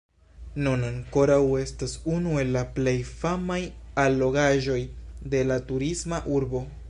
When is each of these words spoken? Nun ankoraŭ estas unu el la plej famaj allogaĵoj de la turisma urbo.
Nun 0.67 0.85
ankoraŭ 0.85 1.35
estas 1.63 1.93
unu 2.13 2.33
el 2.45 2.49
la 2.57 2.63
plej 2.79 2.95
famaj 3.11 3.59
allogaĵoj 4.05 4.79
de 5.35 5.47
la 5.53 5.61
turisma 5.71 6.25
urbo. 6.39 6.69